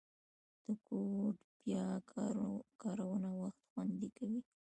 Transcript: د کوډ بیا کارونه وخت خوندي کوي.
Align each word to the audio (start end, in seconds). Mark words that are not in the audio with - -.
د 0.65 0.67
کوډ 0.87 1.37
بیا 1.63 1.85
کارونه 2.81 3.29
وخت 3.41 3.61
خوندي 3.71 4.09
کوي. 4.17 4.39